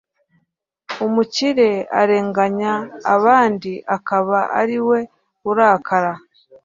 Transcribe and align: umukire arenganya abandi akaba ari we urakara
umukire 1.05 1.69
arenganya 2.01 2.73
abandi 3.15 3.71
akaba 3.95 4.37
ari 4.61 4.77
we 4.87 4.99
urakara 5.49 6.13